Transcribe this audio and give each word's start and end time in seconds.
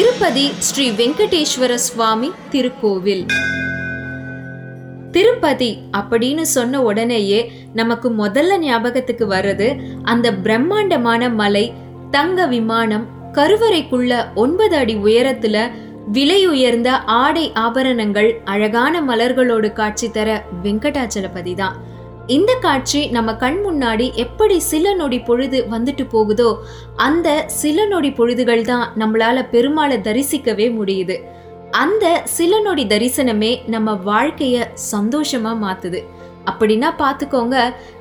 திருப்பதி 0.00 0.52
ஸ்ரீ 0.58 0.90
வெங்கடேஸ்வர 0.90 1.74
சுவாமி 1.74 2.30
திருக்கோவில். 2.50 3.26
திருப்பதி 5.10 5.78
அப்படின்னு 5.92 6.40
சொன்ன 6.40 6.82
உடனேயே 6.82 7.52
நமக்கு 7.72 8.10
முதல்ல 8.10 8.58
ஞாபகத்துக்கு 8.58 9.26
வர்றது 9.26 9.80
அந்த 10.02 10.32
பிரம்மாண்டமான 10.32 11.28
மலை 11.28 11.72
தங்க 12.10 12.46
விமானம் 12.46 13.06
கருவறைக்குள்ள 13.32 14.34
ஒன்பது 14.34 14.76
அடி 14.76 14.96
உயரத்துல 14.96 15.70
விலை 16.06 16.46
உயர்ந்த 16.46 16.90
ஆடை 16.98 17.52
ஆபரணங்கள் 17.54 18.40
அழகான 18.44 19.02
மலர்களோடு 19.02 19.72
காட்சி 19.72 20.10
தர 20.10 20.44
வெங்கடாச்சலபதி 20.62 21.54
தான். 21.54 21.89
இந்த 22.34 22.52
காட்சி 22.60 23.00
நம்ம 23.06 23.30
கண் 23.34 23.56
முன்னாடி 23.66 24.06
எப்படி 24.14 24.56
சில 24.60 24.92
நொடி 24.94 25.18
பொழுது 25.20 25.58
வந்துட்டு 25.70 26.04
போகுதோ 26.10 26.50
அந்த 26.96 27.28
சில 27.46 27.86
நொடி 27.86 28.10
பொழுதுகள் 28.10 28.62
தான் 28.62 28.92
நம்மளால 28.98 29.42
பெருமாளை 29.52 29.96
தரிசிக்கவே 30.08 30.66
முடியுது. 30.76 31.16
அந்த 31.70 32.22
சில 32.36 32.60
நொடி 32.60 32.84
தரிசனமே 32.84 33.52
நம்ம 33.66 33.94
வாழ்க்கைய 34.06 34.66
சந்தோஷமா 34.92 35.54
மாத்துது. 35.64 36.02
அப்படின்னா 36.50 36.90
பார்த்துக்கோங்க 37.02 37.56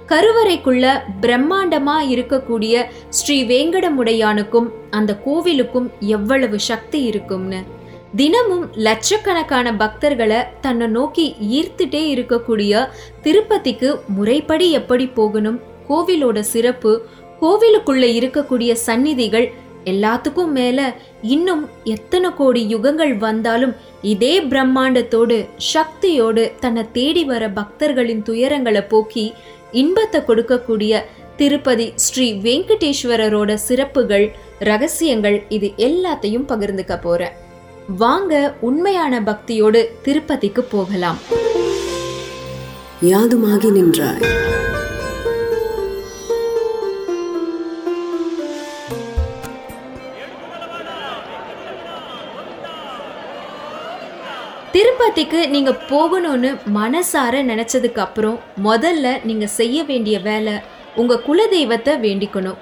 கருவறைக்குள்ள 0.08 0.86
பிரம்மாண்டமா 1.22 1.98
இருக்கக்கூடிய 2.14 2.86
ஸ்ரீ 3.09 3.40
வேங்கடமுடையானுக்கும் 3.46 4.70
அந்த 4.92 5.12
கோவிலுக்கும் 5.26 5.90
எவ்வளவு 6.00 6.59
சக்தி 6.59 7.02
இருக்கும்னு. 7.04 7.62
தினமும் 8.13 8.72
லட்சக்கணக்கான 8.76 9.73
பக்தர்களை 9.76 10.40
தன்னை 10.62 10.88
நோக்கி 10.88 11.36
ஈர்த்துட்டே 11.40 12.04
இருக்கக்கூடிய 12.09 12.88
திருப்பதிக்கு 13.23 14.00
முறைப்படி 14.08 14.72
எப்படி 14.72 15.06
போகணும் 15.08 15.59
கோவிலோட 15.88 16.39
சிறப்பு 16.39 17.08
கோவிலுக்குள்ள 17.42 18.03
இருக்கக்கூடிய 18.03 18.72
சந்நிதிகள் 18.72 19.52
எல்லாத்துக்கும் 19.86 20.52
மேல 20.52 20.95
இன்னும் 21.22 21.69
எத்தனை 21.84 22.30
கோடி 22.30 22.67
யுகங்கள் 22.67 23.17
வந்தாலும் 23.17 23.75
இதே 24.02 24.39
பிரம்மாண்டத்தோடு 24.39 25.47
சக்தியோடு 25.58 26.53
தன்னை 26.59 26.91
தேடி 26.91 27.23
வர 27.23 27.50
பக்தர்களின் 27.50 28.22
துயரங்களை 28.22 28.88
போக்கி 28.88 29.34
இன்பத்தை 29.72 30.22
கொடுக்கக்கூடிய 30.22 31.03
திருப்பதி 31.38 31.94
ஸ்ரீ 31.95 32.34
வெங்கடேஸ்வரரோட 32.34 33.53
சிறப்புகள் 33.53 34.36
ரகசியங்கள் 34.59 35.45
இது 35.50 35.73
எல்லாத்தையும் 35.78 36.47
பகிர்ந்துக்க 36.47 37.00
போறேன். 37.00 37.47
வாங்க 37.98 38.54
உண்மையான 38.62 39.22
பக்தியோடு 39.22 39.95
திருப்பதிக்கு 40.02 40.62
போகலாம். 40.64 41.18
யாதுமாகி 43.02 43.72
நின்றாய். 43.72 44.26
திருப்பதிக்கு 54.72 55.50
நீங்க 55.50 55.72
போகணும்னு 55.72 56.58
மனசார 56.74 57.42
நினைச்சதுக்கு 57.44 58.00
அப்புறம் 58.00 58.40
முதல்ல 58.64 59.24
நீங்க 59.24 59.48
செய்ய 59.48 59.84
வேண்டிய 59.84 60.20
வேலை 60.20 60.53
உங்க 60.96 61.20
குலதெய்வத்தை 61.28 61.98
வேண்டிக்கணும். 62.06 62.58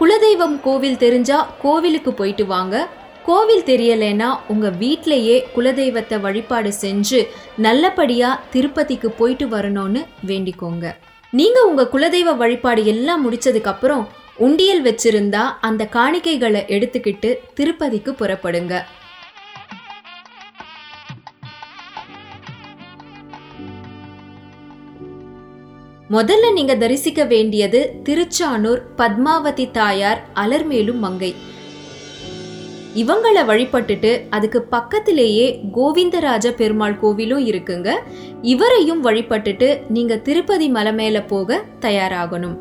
குலதெய்வம் 0.00 0.60
கோவில் 0.60 0.96
தெரிஞ்சா 0.96 1.50
கோவிலுக்கு 1.62 2.12
போயிட்டு 2.12 2.46
வாங்க. 2.46 2.88
கோவில் 3.28 3.64
தெரியலைன்னா 3.70 4.28
உங்கள் 4.52 4.76
வீட்டிலேயே 4.82 5.34
குலதெய்வத்தை 5.54 6.16
வழிபாடு 6.26 6.70
செஞ்சு 6.82 7.18
நல்லபடியாக 7.64 8.40
திருப்பதிக்கு 8.52 9.08
போயிட்டு 9.18 9.46
வரணும்னு 9.54 10.02
வேண்டிக்கோங்க. 10.30 10.84
நீங்கள் 11.32 11.66
உங்கள் 11.70 11.90
குலதெய்வ 11.94 12.32
வழிபாடு 12.42 12.82
எல்லாம் 12.92 13.24
முடித்ததுக்கப்புறம் 13.24 14.04
உண்டியல் 14.46 14.82
வச்சிருந்தா 14.86 15.42
அந்த 15.68 15.88
காணிக்கைகளை 15.96 16.62
எடுத்துக்கிட்டு 16.76 17.32
திருப்பதிக்கு 17.58 18.12
புறப்படுங்க. 18.20 18.74
முதல்ல 26.16 26.52
நீங்க 26.56 26.74
தரிசிக்க 26.82 27.22
வேண்டியது 27.34 27.80
திருச்சானூர் 28.04 28.82
பத்மாவதி 29.00 29.68
தாயார் 29.78 30.20
அலர்மேலும் 30.44 31.02
மங்கை. 31.06 31.32
இவங்கள 32.94 33.44
வழிபட்டுட்டு 33.44 34.22
அதுக்கு 34.30 34.62
பக்கத்திலேயே 34.62 35.60
கோவிந்தராஜ 35.74 36.50
பெருமாள் 36.50 36.98
கோவிலும் 37.02 37.46
இருக்குங்க. 37.46 37.98
இவரையும் 38.42 39.04
வழிபட்டுட்டு 39.04 39.80
நீங்க 39.88 40.16
திருப்பதி 40.16 40.68
மலை 40.68 40.92
மேல 40.92 41.22
போக 41.22 41.64
தயாராகணும். 41.80 42.56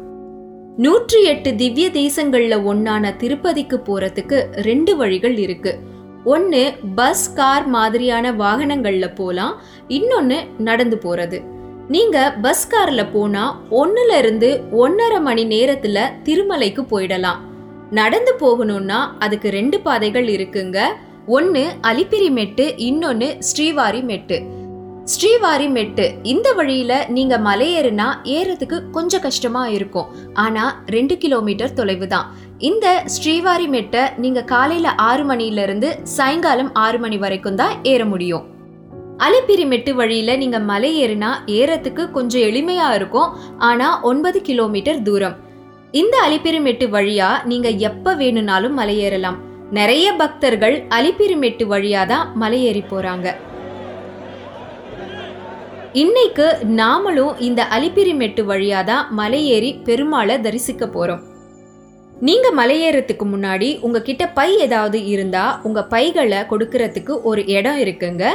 நூற்றி 0.77 1.23
எட்டு 1.23 1.55
திவ்ய 1.55 1.89
தேசங்கள்ல 1.89 2.55
ஒன்னான 2.63 3.15
திருப்பதிக்கு 3.15 3.81
போறதுக்கு 3.83 4.45
ரெண்டு 4.51 4.97
வழிகள் 4.97 5.37
இருக்கு. 5.37 5.79
ஒன்னு 6.23 6.73
பஸ் 6.95 7.33
கார் 7.33 7.65
மாதிரியான 7.65 8.31
வாகனங்கள்ல 8.31 9.15
போலாம். 9.15 9.61
இன்னொன்னு 9.89 10.35
நடந்து 10.57 10.99
போறது. 11.03 11.41
நீங்க 11.87 12.35
பஸ் 12.41 12.71
கார்ல 12.71 13.07
போனா 13.13 13.61
ஒன்னுல 13.71 14.17
இருந்து 14.17 14.63
ஒன்னரை 14.71 15.21
மணி 15.21 15.45
நேரத்துல 15.45 15.99
திருமலைக்கு 16.23 16.85
போயிடலாம். 16.91 17.46
நடந்து 17.91 18.33
போகணும்னா 18.39 19.07
அதுக்கு 19.19 19.49
ரெண்டு 19.49 19.79
பாதைகள் 19.79 20.27
இருக்குங்க. 20.27 20.79
ஒன்னு 21.25 21.73
அலிப்பிரி 21.81 22.31
மெட்டு 22.31 22.73
இன்னொன்னு 22.77 23.39
ஸ்ரீவாரி 23.39 24.03
மெட்டு. 24.03 24.55
ஸ்ரீவாரி 25.03 25.69
மெட்டு 25.69 26.15
இந்த 26.23 26.53
வழியில 26.53 27.05
நீங்க 27.09 27.37
மலையேறுனா 27.37 28.07
ஏறதுக்கு 28.23 28.89
கொஞ்சம் 28.89 29.21
கஷ்டமா 29.21 29.67
இருக்கும். 29.67 30.05
ஆனா 30.33 30.83
ரெண்டு 30.85 31.17
கிலோமீட்டர் 31.17 31.73
தொலைவு 31.73 32.07
தான் 32.07 32.35
இந்த 32.57 33.03
ஸ்ரீவாரி 33.05 33.67
மெட்டை 33.67 34.01
நீங்க 34.17 34.43
காலையில 34.43 34.95
ஆறு 34.95 35.23
மணில 35.23 35.63
இருந்து 35.63 35.99
சாயங்காலம் 36.03 36.73
ஆறு 36.73 36.99
மணி 36.99 37.17
வரைக்கும் 37.17 37.55
தான் 37.55 37.83
ஏற 37.83 38.05
முடியும். 38.05 38.45
அலிப்பிரி 39.17 39.65
மெட்டு 39.67 39.95
வழியில 39.95 40.35
நீங்க 40.35 40.59
மலை 40.59 41.07
ஏறினா 41.07 41.33
ஏறத்துக்கு 41.45 42.11
கொஞ்சம் 42.11 42.41
எளிமையா 42.41 42.93
இருக்கும். 42.93 43.29
ஆனா 43.57 44.01
ஒன்பது 44.01 44.41
கிலோமீட்டர் 44.41 45.01
தூரம். 45.01 45.45
இந்த 45.95 46.15
அலிப்பிரிமெட்டு 46.27 46.85
வழியா 46.93 47.27
நீங்க 47.49 47.69
எப்ப 47.89 48.13
வேணும்னாலும் 48.21 48.73
மலை 48.79 48.95
ஏறலாம் 48.99 49.37
நிறைய 49.77 50.07
பக்தர்கள் 50.21 50.75
அலிப்பிரிமெட்டு 50.97 51.65
வழியா 51.73 52.01
தான் 52.05 52.25
மலை 52.41 52.59
ஏறி 52.69 52.81
போறாங்க. 52.89 53.27
இன்னைக்கு 56.03 56.47
நாமளும் 56.79 57.37
இந்த 57.47 57.61
அலிப்பிரிமெட்டு 57.75 58.43
வழியா 58.51 58.83
தான் 58.83 59.13
மலை 59.19 59.41
ஏறி 59.55 59.69
பெருமாளை 59.87 60.35
தரிசிக்க 60.45 60.85
போறோம். 60.95 61.23
நீங்க 62.27 62.47
மலையேறதுக்கு 62.59 63.25
முன்னாடி 63.33 63.69
உங்ககிட்ட 63.85 64.27
பை 64.39 64.49
ஏதாவது 64.65 64.99
இருந்தா 65.13 65.45
உங்க 65.69 65.83
பைகளை 65.93 66.39
கொடுக்கறதுக்கு 66.51 67.15
ஒரு 67.31 67.41
இடம் 67.57 67.79
இருக்குங்க. 67.83 68.25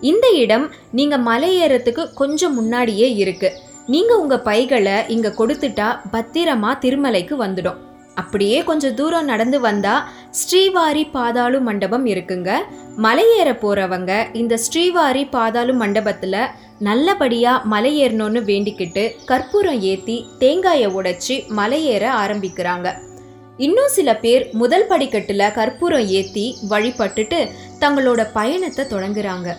இந்த 0.00 0.28
இடம் 0.44 0.66
நீங்க 1.00 1.18
மலையேறதுக்கு 1.18 2.04
கொஞ்சம் 2.14 2.56
முன்னாடியே 2.60 3.10
இருக்கு. 3.14 3.50
நீங்கள் 3.86 4.20
உங்கள் 4.22 4.44
பைகளை 4.48 4.96
இங்கே 5.08 5.28
கொடுத்துட்டா 5.28 5.86
பத்திரமா 6.12 6.70
திருமலைக்கு 6.82 7.34
வந்துடும். 7.44 7.78
அப்படியே 8.14 8.64
கொஞ்சம் 8.64 8.94
தூரம் 8.94 9.24
நடந்து 9.24 9.60
வந்தா 9.60 9.94
ஸ்ரீவாரி 10.40 11.04
பாதாளு 11.14 11.60
மண்டபம் 11.60 12.06
இருக்குங்க. 12.06 12.50
மலையேற 13.04 13.48
போறவங்க 13.62 14.12
இந்த 14.32 14.58
ஸ்ரீவாரி 14.64 15.24
பாதாளு 15.36 15.74
மண்டபத்துல 15.82 16.44
நல்லபடியா 16.88 17.62
மலையேறணும்னு 17.72 18.42
வேண்டிக்கிட்டு 18.50 19.04
கற்பூரம் 19.24 19.80
ஏத்தி 19.92 20.16
தேங்காயை 20.38 20.88
உடைச்சி 20.98 21.36
மலையேற 21.58 22.04
ஆரம்பிக்கிறாங்க. 22.22 22.88
இன்னும் 23.56 23.92
சில 23.96 24.16
பேர் 24.16 24.48
முதல் 24.52 24.86
படிக்கட்டுல 24.90 25.52
கற்பூரம் 25.52 26.08
ஏத்தி 26.20 26.46
வழிபட்டுட்டு 26.70 27.40
தங்களோட 27.80 28.20
பயணத்தை 28.32 28.84
தொடங்குறாங்க. 28.84 29.56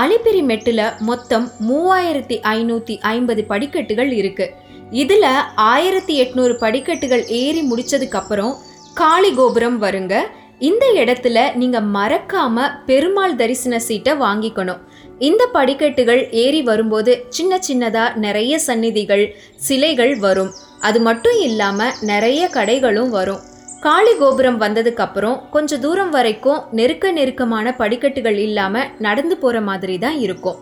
அலிப்பிரி 0.00 0.40
மெட்டில் 0.48 0.98
மொத்தம் 0.98 1.50
மூவாயிரத்தி 1.68 2.36
ஐநூற்றி 2.54 2.98
ஐம்பது 3.00 3.44
படிக்கட்டுகள் 3.44 4.12
இருக்கு. 4.12 4.46
இதில் 4.90 5.28
ஆயிரத்தி 5.54 6.14
எட்நூறு 6.22 6.54
படிக்கட்டுகள் 6.58 7.26
ஏறி 7.26 7.62
முடித்ததுக்கப்புறம் 7.70 8.52
காளி 8.94 9.34
கோபுரம் 9.34 9.82
வருங்க. 9.82 10.14
இந்த 10.58 10.84
இடத்துல 10.94 11.54
நீங்கள் 11.54 11.88
மறக்காம 11.94 12.70
பெருமாள் 12.86 13.34
தரிசன 13.34 13.78
சீட்டை 13.78 14.12
வாங்கிக்கணும். 14.14 14.84
இந்த 15.18 15.42
படிக்கட்டுகள் 15.46 16.30
ஏறி 16.30 16.62
வரும்போது 16.62 17.24
சின்ன 17.28 17.58
சின்னதாக 17.68 18.14
நிறைய 18.14 18.58
சந்நிதிகள் 18.58 19.36
சிலைகள் 19.56 20.16
வரும். 20.18 20.52
அது 20.80 21.00
மட்டும் 21.00 21.38
இல்லாமல் 21.40 21.92
நிறைய 22.00 22.50
கடைகளும் 22.54 23.08
வரும். 23.08 23.42
காளி 23.80 24.14
கோபுரம் 24.16 24.60
வந்ததுக்கு 24.60 25.00
அப்புறம் 25.00 25.42
கொஞ்ச 25.50 25.78
தூரம் 25.78 26.10
வரைக்கும் 26.10 26.60
நெருக்க 26.70 27.10
நெருக்கமான 27.10 27.74
படிக்கட்டுகள் 27.74 28.38
இல்லாம 28.38 28.84
நடந்து 28.98 29.36
போற 29.36 29.60
மாதிரி 29.60 29.98
தான் 29.98 30.18
இருக்கும். 30.18 30.56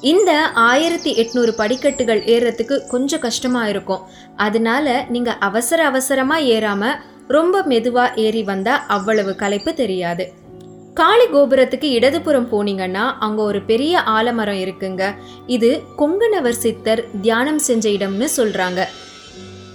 இந்த 0.00 0.42
ஆயிரத்தி 0.54 1.14
எட்நூறு 1.14 1.52
படிக்கட்டுகள் 1.56 2.20
ஏறுறதுக்கு 2.20 2.86
கொஞ்சம் 2.88 3.20
கஷ்டமா 3.20 3.66
இருக்கும். 3.66 3.98
அதனால 4.36 5.04
நீங்க 5.08 5.32
அவசர 5.32 5.84
அவசரமா 5.84 6.38
ஏறாம 6.38 6.90
ரொம்ப 7.28 7.62
மெதுவா 7.62 8.16
ஏறி 8.16 8.42
வந்தா 8.42 8.84
அவ்வளவு 8.88 9.34
களைப்பு 9.34 9.74
தெரியாது. 9.74 10.32
காளி 10.94 11.24
கோபுரத்துக்கு 11.24 11.88
இடதுபுறம் 11.90 12.50
போனீங்கன்னா 12.52 13.12
அங்க 13.18 13.42
ஒரு 13.42 13.62
பெரிய 13.62 14.00
ஆலமரம் 14.00 14.56
இருக்குங்க. 14.56 15.14
இது 15.46 15.82
கொங்கணவர் 15.98 16.62
சித்தர் 16.64 17.04
தியானம் 17.20 17.58
செஞ்ச 17.58 17.88
இடம்னு 17.88 18.28
சொல்றாங்க. 18.36 18.84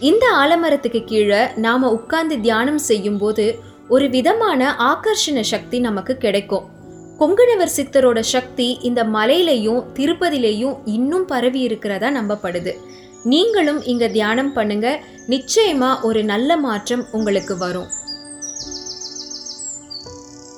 இந்த 0.04 0.26
ஆலமரத்துக்கு 0.36 1.04
கீழே 1.04 1.42
நாம 1.56 1.92
உட்கார்ந்து 1.92 2.40
தியானம் 2.40 2.78
செய்யும்போது 2.78 3.60
ஒரு 3.90 4.10
விதமான 4.10 4.76
ஆகர்ஷண 4.80 5.42
சக்தி 5.42 5.80
நமக்கு 5.80 6.18
கிடைக்கும். 6.18 6.66
கொங்கணவர் 7.20 7.76
சித்தரோட 7.78 8.20
சக்தி 8.20 8.78
இந்த 8.82 9.04
மலையிலையும் 9.04 9.84
திருப்பதியிலையும் 9.94 10.78
இன்னும் 10.86 11.26
பரவி 11.26 11.60
இருக்கிறதா 11.60 12.10
நம்பப்படுது. 12.10 12.74
நீங்களும் 13.24 13.84
இங்க 13.84 14.08
தியானம் 14.08 14.54
பண்ணுங்க. 14.54 15.00
நிச்சயமா 15.28 16.02
ஒரு 16.02 16.24
நல்ல 16.24 16.58
மாற்றம் 16.58 17.06
உங்களுக்கு 17.12 17.58
வரும். 17.58 17.90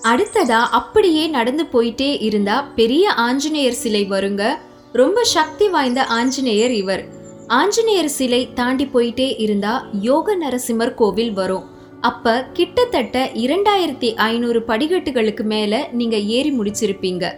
அடுத்ததா 0.04 0.62
அப்படியே 0.80 1.28
நடந்து 1.28 1.64
போயிட்டே 1.64 2.22
இருந்தா 2.22 2.62
பெரிய 2.62 3.12
ஆஞ்சநேயர் 3.12 3.82
சிலை 3.84 4.06
வருங்க. 4.10 4.46
ரொம்ப 4.94 5.24
சக்தி 5.24 5.68
வாய்ந்த 5.68 6.06
ஆஞ்சநேயர் 6.06 6.72
இவர். 6.72 7.15
ஆஞ்சநேயர் 7.48 8.08
சிலை 8.08 8.54
தாண்டி 8.54 8.86
போயிட்டே 8.86 9.40
இருந்தா 9.40 9.88
யோக 10.02 10.36
நரசிம்மர் 10.38 10.94
கோவில் 10.94 11.34
வரும். 11.34 11.66
அப்ப 12.02 12.44
கிட்டத்தட்ட 12.54 13.30
இரண்டாயிரத்தி 13.34 14.14
ஐநூறு 14.14 14.64
படிக்கட்டுகளுக்கு 14.68 15.44
மேல 15.44 15.88
நீங்க 15.92 16.18
ஏறி 16.18 16.52
முடிச்சிருப்பீங்க. 16.60 17.34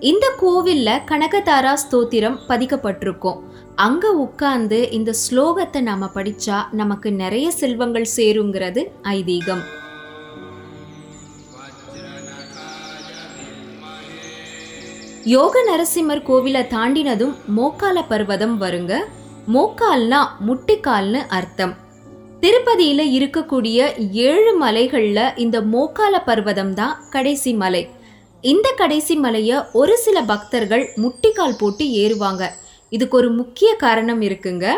இந்த 0.00 0.32
கோவில்ல 0.40 1.00
கனகதாரா 1.10 1.74
ஸ்தோத்திரம் 1.82 2.38
பதிக்கப்பட்டிருக்கும். 2.48 3.38
அங்க 3.74 4.12
உட்கார்ந்து 4.12 4.90
இந்த 4.90 5.14
ஸ்லோகத்தை 5.22 5.80
நாம 5.80 6.10
படிச்சா 6.14 6.58
நமக்கு 6.72 7.12
நிறைய 7.12 7.50
செல்வங்கள் 7.50 8.08
சேருங்கிறது 8.16 8.84
ஐதீகம். 9.02 9.62
யோக 15.24 15.62
நரசிம்மர் 15.70 16.26
கோவிலை 16.26 16.66
தாண்டினதும் 16.74 17.34
மோக்கால 17.56 18.02
பர்வதம் 18.08 18.60
வருங்க. 18.62 19.04
மோக்கால்னா 19.52 20.26
முட்டிக்கால்னு 20.46 21.20
அர்த்தம். 21.28 21.74
திருப்பதியில 22.40 23.00
இருக்கக்கூடிய 23.18 24.10
ஏழு 24.10 24.66
மலைகள்ல 24.66 25.38
இந்த 25.38 25.60
மோக்கால 25.60 26.18
பர்வதம் 26.26 26.74
தான் 26.74 27.02
கடைசி 27.10 27.52
மலை. 27.52 27.88
இந்த 28.40 28.72
கடைசி 28.76 29.14
மலைய 29.16 29.66
ஒரு 29.72 29.96
சில 29.96 30.22
பக்தர்கள் 30.22 30.90
முட்டிக்கால் 30.96 31.58
போட்டு 31.58 31.84
ஏறுவாங்க. 31.84 32.48
இதுக்கு 32.88 33.16
ஒரு 33.16 33.30
முக்கிய 33.30 33.74
காரணம் 33.74 34.22
இருக்குங்க. 34.22 34.68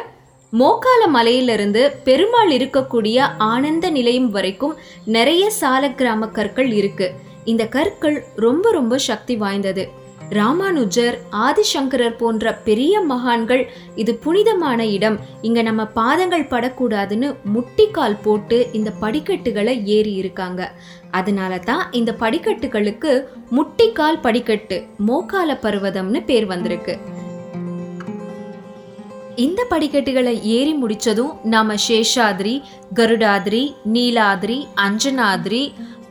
மோக்கால 0.53 1.09
மலையிலிருந்து 1.09 1.93
பெருமாள் 2.05 2.51
இருக்கக்கூடிய 2.51 3.21
ஆனந்த 3.39 3.91
நிலையம் 3.91 4.31
வரைக்கும் 4.31 4.77
நிறைய 5.05 5.51
சால 5.51 5.91
கிராம 5.91 6.27
கற்கள் 6.27 6.73
இருக்கு. 6.73 7.13
இந்த 7.45 7.67
கற்கள் 7.67 8.25
ரொம்ப 8.37 8.71
ரொம்ப 8.71 8.99
சக்தி 8.99 9.37
வாய்ந்தது. 9.37 9.89
ராமானுஜர் 10.39 11.17
ஆதிசங்கரர் 11.47 12.17
போன்ற 12.17 12.53
பெரிய 12.67 12.95
மகான்கள் 13.01 13.63
இது 13.95 14.13
புனிதமான 14.25 14.87
இடம். 14.87 15.19
இங்க 15.43 15.63
நம்ம 15.63 15.85
பாதங்கள் 15.99 16.51
படக்கூடாதுன்னு 16.51 17.29
முட்டிக்கால் 17.55 18.21
போட்டு 18.23 18.59
இந்த 18.73 18.93
படிக்கட்டுகளை 19.01 19.75
ஏறி 19.97 20.13
இருக்காங்க. 20.13 20.71
அதனால 21.11 21.59
தான் 21.71 21.85
இந்த 21.93 22.13
படிக்கட்டுகளுக்கு 22.21 23.13
முட்டிக்கால் 23.57 24.23
படிக்கட்டு 24.23 24.79
மோக்கால 25.09 25.57
பர்வதம்னு 25.67 26.23
பேர் 26.27 26.47
வந்திருக்கு. 26.47 26.97
இந்த 29.37 29.61
படிக்கட்டுகளை 29.69 30.33
ஏறி 30.57 30.73
முடிச்சதும் 30.83 31.35
நாம 31.53 31.75
சேஷாதிரி 31.89 32.55
கருடாதிரி 32.95 33.63
நீலாதிரி 33.93 34.59
அஞ்சனாதிரி 34.87 35.63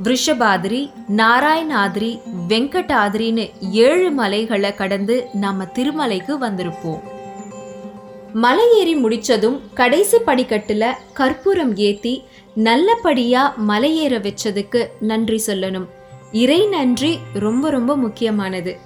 ரிஷபாதிரி 0.03 0.91
நாராயணாதிரி 1.09 2.19
வெங்கடாதிரின்னு 2.47 3.51
ஏழு 3.71 4.11
மலைகளை 4.11 4.75
கடந்து 4.75 5.27
நம்ம 5.33 5.63
திருமலைக்கு 5.63 6.33
வந்திருப்போம். 6.41 7.01
மலை 8.33 8.63
ஏறி 8.79 8.95
முடிச்சதும் 9.03 9.59
கடைசி 9.73 10.17
படிக்கட்டுல 10.27 10.91
கற்பூரம் 11.13 11.75
ஏத்தி 11.75 12.23
நல்லபடியா 12.53 13.55
மலையேற 13.67 14.27
வச்சதுக்கு 14.27 14.85
நன்றி 14.99 15.41
சொல்லணும். 15.47 15.87
இறை 16.31 16.67
நன்றி 16.67 17.19
ரொம்ப 17.33 17.69
ரொம்ப 17.69 17.97
முக்கியமானது. 17.97 18.77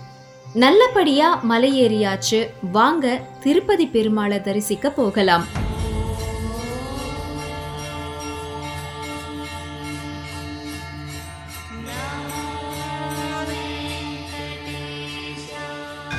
நல்லபடியா 0.53 1.43
மலையேறியாச்சு 1.49 2.47
வாங்க 2.71 3.21
திருப்பதி 3.39 3.85
பெருமாளை 3.85 4.41
தரிசிக்க 4.41 4.89
போகலாம். 4.89 5.64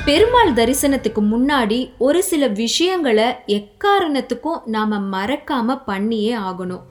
பெருமாள் 0.07 0.53
தரிசனத்துக்கு 0.53 1.21
முன்னாடி 1.21 1.89
ஒரு 1.97 2.23
சில 2.23 2.47
விஷயங்களை 2.47 3.23
எக்காரணத்துக்கும் 3.47 4.59
நாம 4.65 4.99
மறக்காம 5.17 5.83
பண்ணியே 5.85 6.35
ஆகணும். 6.35 6.81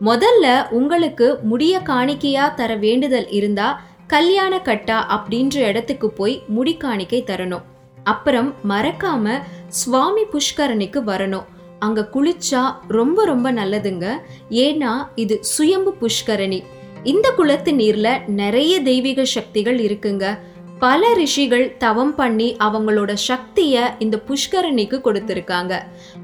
முதல்ல 0.00 0.68
உங்களுக்கு 0.68 1.38
முடிய 1.42 1.80
காணிக்கையா 1.84 2.54
தர 2.54 2.74
வேண்டுதல் 2.74 3.28
இருந்தா 3.28 3.82
கல்யாண 4.06 4.60
கட்டா 4.64 4.98
அப்படின்ற 5.16 5.56
இடத்துக்கு 5.56 6.10
போய் 6.10 6.42
முடி 6.46 6.76
காணிக்கை 6.76 7.24
தரணும். 7.26 7.62
அப்புறம் 8.04 8.54
மறக்காம 8.68 9.42
சுவாமி 9.68 10.22
புஷ்கரணிக்கு 10.22 11.02
வரணும். 11.10 11.44
அங்க 11.78 12.08
குளிச்சா 12.12 12.74
ரொம்ப 12.88 13.24
ரொம்ப 13.24 13.52
நல்லதுங்க. 13.52 14.16
ஏன்னா 14.50 14.94
இது 15.14 15.38
சுயம்பு 15.40 15.96
புஷ்கரணி. 16.00 16.62
இந்த 17.02 17.30
குளத்து 17.30 17.72
நீர்ல 17.72 18.26
நிறைய 18.26 18.82
தெய்வீக 18.82 19.24
சக்திகள் 19.24 19.78
இருக்குங்க. 19.78 20.38
பல 20.84 21.12
ரிஷிகள் 21.12 21.76
தவம் 21.76 22.14
பண்ணி 22.14 22.56
அவங்களோட 22.64 23.12
சக்திய 23.28 23.74
இந்த 23.98 24.16
புஷ்கரணிக்கு 24.28 24.96
கொடுத்திருக்காங்க. 25.04 25.74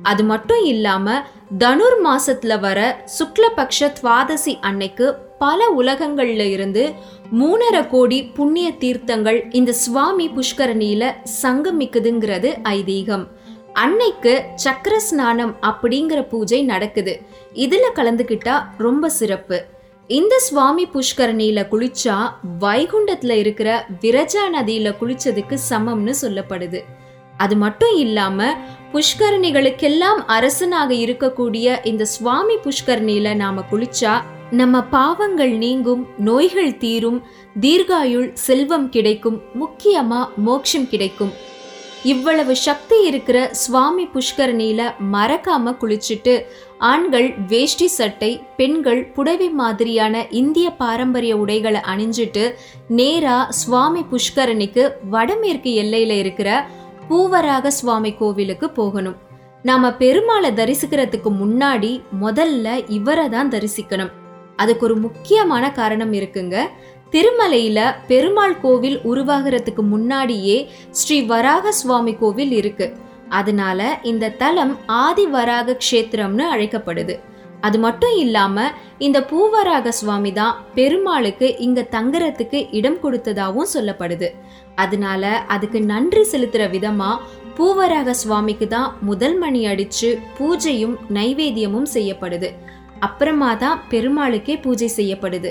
அது 0.02 0.22
மட்டும் 0.24 0.62
இல்லாம 0.64 1.22
தனுர் 1.58 1.96
மாசத்துல 2.04 2.60
வர 2.60 2.80
சுக்லபக்ஷ 3.18 3.88
துவாதசி 3.98 4.54
அன்னைக்கு 4.60 5.06
பல 5.38 5.68
உலகங்கள்ல 5.78 6.44
இருந்து 6.50 6.92
மூணரை 7.40 7.82
கோடி 7.88 8.18
புண்ணிய 8.24 8.70
தீர்த்தங்கள் 8.70 9.40
இந்த 9.50 9.72
சுவாமி 9.72 10.28
புஷ்கரணியில 10.28 11.12
சங்கமிக்குதுங்கிறது 11.42 12.52
ஐதீகம். 12.76 13.26
அன்னைக்கு 13.72 14.44
சக்கர 14.54 14.94
ஸ்நானம் 15.00 15.56
அப்படிங்கிற 15.62 16.20
பூஜை 16.28 16.62
நடக்குது. 16.62 17.14
இதுல 17.54 17.86
கலந்துக்கிட்டா 17.94 18.56
ரொம்ப 18.78 19.08
சிறப்பு. 19.08 19.58
இந்த 20.16 20.38
சுவாமி 20.38 20.84
புஷ்கரணியில 20.94 21.60
குளிச்சா 21.72 22.14
வைகுண்டத்துல 22.60 23.30
இருக்கிற 23.30 23.86
விரஜா 24.00 24.44
நதியில 24.54 24.88
குளிச்சதுக்கு 25.00 25.56
சமம்னு 25.68 26.14
சொல்லப்படுது. 26.20 26.80
அது 27.36 27.56
மட்டும் 27.56 27.94
இல்லாம 27.96 28.48
புஷ்கரணிகளுக்கெல்லாம் 28.92 30.20
அரசனாக 30.36 30.94
இருக்கக்கூடிய 30.94 31.86
இந்த 31.86 32.04
சுவாமி 32.04 32.56
புஷ்கரணியில 32.64 33.34
நாம 33.34 33.64
குளிச்சா 33.70 34.14
நம்ம 34.50 34.82
பாவங்கள் 34.96 35.54
நீங்கும் 35.56 36.06
நோய்கள் 36.18 36.76
தீரும் 36.76 37.22
தீர்காயுள் 37.60 38.28
செல்வம் 38.32 38.88
கிடைக்கும் 38.88 39.40
முக்கியமா 39.60 40.20
மோட்சம் 40.36 40.88
கிடைக்கும். 40.88 41.32
இவ்வளவு 42.04 42.56
சக்தி 42.56 43.06
இருக்கிற 43.06 43.48
சுவாமி 43.52 44.08
புஷ்கரணியில 44.14 44.94
மறக்காம 45.12 45.74
குளிச்சுட்டு 45.80 46.42
ஆண்கள் 46.78 47.34
வேஷ்டி 47.48 47.86
சட்டை 47.86 48.40
பெண்கள் 48.56 49.06
புடவை 49.06 49.50
மாதிரியான 49.50 50.26
இந்திய 50.30 50.70
பாரம்பரிய 50.70 51.36
உடைகளை 51.36 51.80
அணிஞ்சிட்டு 51.80 52.54
நேரா 52.88 53.46
சுவாமி 53.50 54.04
புஷ்கரணிக்கு 54.12 54.92
வடமேற்கு 55.10 55.70
எல்லையில 55.82 56.10
இருக்கிற 56.10 56.66
பூவராக 57.08 57.66
சுவாமி 57.66 58.12
கோவிலுக்கு 58.12 58.70
போகணும். 58.70 59.16
நாம 59.62 59.88
பெருமாளை 59.88 60.50
தரிசிக்கிறதுக்கு 60.60 61.30
முன்னாடி 61.42 62.00
முதல்ல 62.20 62.84
இவரை 62.88 63.28
தான் 63.28 63.50
தரிசிக்கணும். 63.50 64.10
அதுக்கு 64.56 64.84
ஒரு 64.84 64.96
முக்கியமான 64.96 65.72
காரணம் 65.72 66.12
இருக்குங்க. 66.12 66.68
திருமலையில 67.14 67.78
பெருமாள் 68.10 68.60
கோவில் 68.64 68.98
உருவாகிறதுக்கு 69.10 69.82
முன்னாடியே 69.92 70.58
ஸ்ரீ 70.98 71.18
வராக 71.30 71.72
சுவாமி 71.80 72.12
கோவில் 72.22 72.52
இருக்கு. 72.60 72.86
அதனால 73.38 73.80
இந்த 74.10 74.34
தலம் 74.42 74.72
ஆதி 75.04 75.26
வராக 75.34 75.76
க்ஷேத்திரம்னு 75.84 76.44
அழைக்கப்படுது. 76.54 77.14
அது 77.66 77.78
மட்டும் 77.78 78.14
இல்லாம 78.16 78.56
இந்த 79.06 79.18
பூவராக 79.30 79.88
சுவாமி 79.98 80.30
தான் 80.32 80.54
பெருமாளுக்கு 80.76 81.48
இங்க 81.66 81.80
தங்குறதுக்கு 81.96 82.58
இடம் 82.78 82.98
கொடுத்ததாகவும் 83.02 83.72
சொல்லப்படுது. 83.74 84.28
அதனால 84.84 85.32
அதுக்கு 85.54 85.80
நன்றி 85.92 86.22
செலுத்துற 86.32 86.64
விதமா 86.76 87.10
பூவராக 87.56 88.10
சுவாமிக்கு 88.22 88.66
தான் 88.68 88.90
முதல் 89.08 89.36
மணி 89.38 89.60
அடிச்சு 89.72 90.10
பூஜையும் 90.38 90.96
நைவேத்தியமும் 91.16 91.88
செய்யப்படுது. 91.96 92.50
அப்புறமா 93.06 93.50
தான் 93.64 93.80
பெருமாளுக்கே 93.90 94.54
பூஜை 94.64 94.88
செய்யப்படுது. 94.96 95.50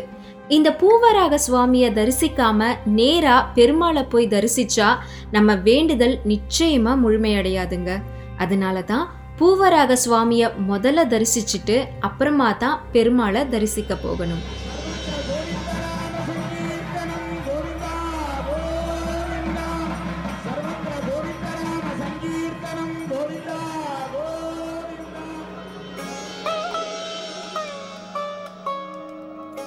இந்த 0.56 0.70
பூவராக 0.72 1.38
சுவாமியை 1.48 1.90
தரிசிக்காம 1.98 2.68
நேரா 3.00 3.36
பெருமாளை 3.56 4.04
போய் 4.10 4.28
தரிசிச்சா 4.28 4.88
நம்ம 5.32 5.56
வேண்டுதல் 5.56 6.16
நிச்சயமா 6.28 6.94
முழுமையடையாதுங்க. 7.04 7.92
அதனால 8.38 8.82
தான் 8.82 9.06
பூவராக 9.40 9.98
சுவாமியை 10.06 10.48
முதல்ல 10.70 11.06
தரிசிச்சுட்டு 11.14 11.78
அப்புறமா 12.00 12.50
தான் 12.54 12.80
பெருமாளை 12.92 13.44
தரிசிக்க 13.50 13.96
போகணும். 13.96 14.44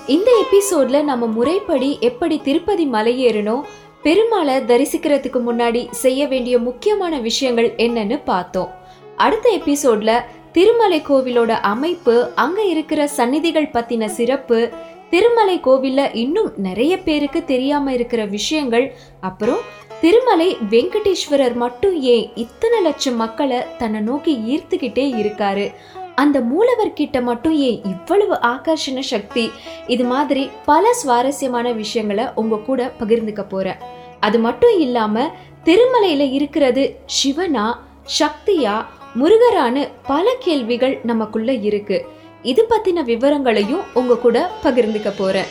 இந்த 0.07 0.45
எபிசோட்ல 0.45 1.03
நம்ம 1.03 1.27
முறைப்படி 1.27 1.97
எப்படி 2.01 2.41
திருப்பதி 2.41 2.87
மலையேறணும் 2.87 3.63
பெருமாளை 4.03 4.63
தரிசிக்கிறதுக்கு 4.65 5.41
முன்னாடி 5.49 5.91
செய்ய 5.91 6.27
வேண்டிய 6.27 6.59
முக்கியமான 6.59 7.19
விஷயங்கள் 7.19 7.75
என்னன்னு 7.77 8.21
பார்த்தோம். 8.25 8.71
அடுத்த 9.17 9.61
எபிசோட்ல 9.65 10.21
திருமலை 10.53 11.03
கோவிலோட 11.09 11.49
அமைப்பு 11.49 12.31
அங்க 12.35 12.63
இருக்கிற 12.63 13.07
சந்நிதிகள் 13.07 13.67
பத்தின 13.67 14.07
சிறப்பு 14.07 14.71
திருமலை 15.11 15.61
கோவில்ல 15.65 16.15
இன்னும் 16.15 16.53
நிறைய 16.57 16.99
பேருக்கு 16.99 17.45
தெரியாம 17.45 17.93
இருக்கிற 17.93 18.25
விஷயங்கள் 18.25 18.95
அப்புறம் 19.21 19.61
திருமலை 20.01 20.57
வெங்கடேஸ்வரர் 20.71 21.55
மட்டும் 21.55 22.01
ஏன் 22.01 22.31
இத்தனை 22.35 22.81
லட்சம் 22.81 23.17
மக்களை 23.17 23.59
தன்னை 23.79 24.01
நோக்கி 24.01 24.37
ஈர்த்துக்கிட்டே 24.37 25.15
இருக்காரு? 25.15 25.75
அந்த 26.15 26.41
மூலவர் 26.41 26.93
கிட்ட 26.93 27.21
மட்டும் 27.21 27.55
ஏன் 27.55 27.85
இவ்வளவு 27.85 28.35
ஆகர்ஷண 28.35 29.01
சக்தி? 29.01 29.51
இது 29.87 30.05
மாதிரி 30.05 30.51
பல 30.65 30.93
சுவாரஸ்யமான 30.93 31.73
விஷயங்களை 31.73 32.25
உங்க 32.35 32.57
கூட 32.57 32.93
பகிர்ந்துக்க 33.01 33.49
போறேன். 33.49 33.77
அது 34.21 34.39
மட்டும் 34.39 34.81
இல்லாம 34.81 35.31
திருமலையில 35.65 36.33
இருக்கிறது 36.33 37.01
சிவனா 37.05 37.79
சக்தியா 38.19 38.85
முருகரானு 39.21 39.89
பல 40.07 40.35
கேள்விகள் 40.39 41.01
நமக்குள்ள 41.03 41.53
இருக்கு. 41.53 42.07
இது 42.43 42.67
பத்தின 42.71 43.05
விவரங்களையும் 43.05 43.83
உங்க 43.95 44.17
கூட 44.17 44.51
பகிர்ந்துக்க 44.65 45.13
போறேன். 45.17 45.45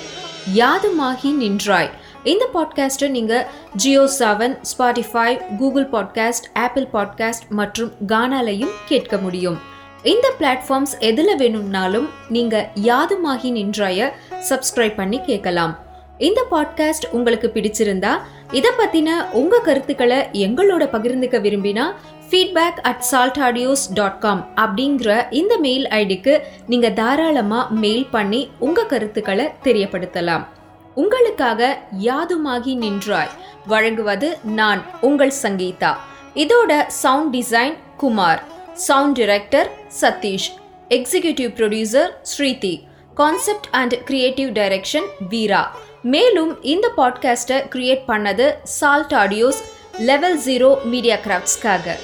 யாதுமாகி 0.56 1.36
நின்றாய். 1.36 1.90
இந்த 2.24 2.50
பாட்காஸ்ட்டை 2.54 3.10
நீங்கள் 3.10 3.46
JioSaavn 4.20 4.58
Spotify 4.62 5.58
Google 5.58 5.90
podcast 5.90 6.50
Apple 6.54 6.88
podcast 6.94 7.48
மற்றும் 7.50 7.92
கானாலையும் 8.08 8.72
கேட்க 8.86 9.18
முடியும். 9.18 9.70
இந்த 10.04 10.32
பிளாட்ஃபார்ம்ஸ் 10.40 11.00
எதில் 11.00 11.36
வேணும்னாலும் 11.36 12.10
நீங்கள் 12.30 12.68
யாதுமாகி 12.84 13.52
நின்றாய 13.52 14.14
சப்ஸ்கிரைப் 14.50 14.96
பண்ணி 14.96 15.22
கேட்கலாம். 15.22 15.80
இந்த 16.18 16.46
பாட்காஸ்ட் 16.52 17.08
உங்களுக்கு 17.12 17.52
பிடிச்சிருந்தா 17.54 18.18
இதை 18.52 18.72
பற்றின 18.78 19.32
உங்கள் 19.32 19.62
கருத்துக்களை 19.62 20.18
எங்களோட 20.18 20.84
பகிர்ந்துக்க 20.94 21.38
விரும்பினா 21.46 21.86
feedback 22.30 22.80
at 22.82 23.00
Salt 23.00 23.38
Audios 23.38 23.94
dot 23.94 24.20
com 24.20 24.48
அப்படிங்கிற 24.56 25.28
இந்த 25.30 25.58
மெயில் 25.58 25.86
ஐடிக்கு 25.86 26.40
நீங்கள் 26.68 26.94
தாராளமாக 26.94 27.74
மெயில் 27.74 28.08
பண்ணி 28.08 28.50
உங்கள் 28.60 28.86
கருத்துக்களை 28.86 29.50
தெரியப்படுத்தலாம். 29.64 30.46
உங்களுக்காக 30.96 31.80
யாதுமாகி 32.02 32.76
நின்றாய் 32.76 33.30
வழங்குவது 33.68 34.38
நான் 34.44 34.82
உங்கள் 35.02 35.34
சங்கீதா. 35.42 35.96
இதோட 36.36 36.88
sound 36.88 37.36
design 37.36 37.78
Kumar. 37.98 38.44
Sound 38.78 39.20
director 39.20 39.70
Sathish 40.02 40.50
executive 40.90 41.52
producer 41.56 42.12
Sridhi 42.32 42.74
concept 43.16 43.68
and 43.72 43.96
creative 44.04 44.50
direction 44.52 45.08
Veera 45.28 45.64
மேலும் 46.04 46.52
இந்த 46.64 46.88
பாட்காஸ்ட்டை 46.98 47.60
கிரியேட் 47.68 48.08
பண்ணது 48.08 48.48
Salt 48.80 49.14
Audios 49.14 49.62
Level 50.00 50.40
Zero 50.46 50.72
Media 50.86 51.18
கிராஃப்ட்ஸ்க்காக 51.18 51.98